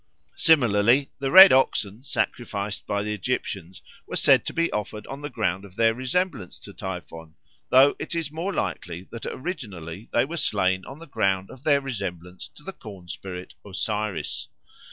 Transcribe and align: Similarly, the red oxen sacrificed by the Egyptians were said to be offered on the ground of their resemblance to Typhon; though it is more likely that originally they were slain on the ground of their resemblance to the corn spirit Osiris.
Similarly, 0.37 1.11
the 1.19 1.29
red 1.29 1.53
oxen 1.53 2.03
sacrificed 2.03 2.87
by 2.87 3.03
the 3.03 3.13
Egyptians 3.13 3.83
were 4.07 4.15
said 4.15 4.45
to 4.47 4.51
be 4.53 4.71
offered 4.71 5.05
on 5.05 5.21
the 5.21 5.29
ground 5.29 5.63
of 5.63 5.75
their 5.75 5.93
resemblance 5.93 6.57
to 6.61 6.73
Typhon; 6.73 7.35
though 7.69 7.95
it 7.99 8.15
is 8.15 8.31
more 8.31 8.51
likely 8.51 9.07
that 9.11 9.27
originally 9.27 10.09
they 10.11 10.25
were 10.25 10.37
slain 10.37 10.83
on 10.87 10.97
the 10.97 11.05
ground 11.05 11.51
of 11.51 11.63
their 11.63 11.81
resemblance 11.81 12.47
to 12.55 12.63
the 12.63 12.73
corn 12.73 13.09
spirit 13.09 13.53
Osiris. 13.63 14.47